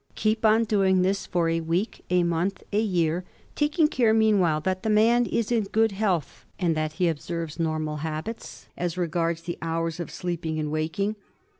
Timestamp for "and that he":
6.57-7.07